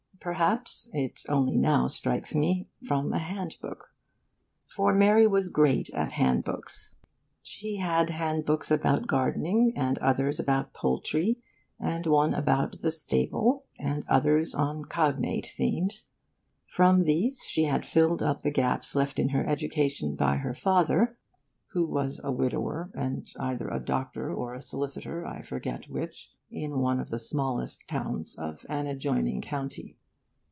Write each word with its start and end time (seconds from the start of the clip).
Perhaps 0.23 0.87
(it 0.93 1.23
only 1.27 1.57
now 1.57 1.87
strikes 1.87 2.35
me) 2.35 2.67
from 2.87 3.11
a 3.11 3.17
handbook. 3.17 3.91
For 4.67 4.93
Mary 4.93 5.25
was 5.25 5.49
great 5.49 5.89
at 5.95 6.11
handbooks. 6.11 6.95
She 7.41 7.77
had 7.77 8.11
handbooks 8.11 8.69
about 8.69 9.07
gardening, 9.07 9.73
and 9.75 9.97
others 9.97 10.39
about 10.39 10.73
poultry, 10.73 11.39
and 11.79 12.05
one 12.05 12.35
about 12.35 12.81
'the 12.81 12.91
stable,' 12.91 13.65
and 13.79 14.05
others 14.07 14.53
on 14.53 14.85
cognate 14.85 15.47
themes. 15.57 16.11
From 16.67 17.05
these 17.05 17.43
she 17.45 17.63
had 17.63 17.83
filled 17.83 18.21
up 18.21 18.43
the 18.43 18.51
gaps 18.51 18.95
left 18.95 19.17
in 19.17 19.29
her 19.29 19.43
education 19.49 20.13
by 20.13 20.35
her 20.35 20.53
father, 20.53 21.17
who 21.69 21.83
was 21.87 22.21
a 22.23 22.31
widower 22.31 22.91
and 22.93 23.25
either 23.39 23.69
a 23.69 23.83
doctor 23.83 24.31
or 24.31 24.53
a 24.53 24.61
solicitor 24.61 25.25
I 25.25 25.41
forget 25.41 25.89
which 25.89 26.31
in 26.51 26.77
one 26.77 26.99
of 26.99 27.09
the 27.09 27.17
smallest 27.17 27.87
towns 27.87 28.35
of 28.35 28.67
an 28.69 28.85
adjoining 28.85 29.41
county. 29.41 29.97